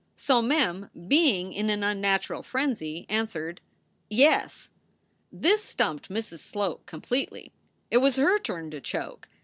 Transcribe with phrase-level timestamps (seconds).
[0.15, 3.61] So Mem, being in an unnatural frenzy, answered,
[4.09, 4.71] "Yes."
[5.31, 6.39] This stumped Mrs.
[6.39, 7.53] Sloat completely.
[7.91, 9.27] It was her turn to choke.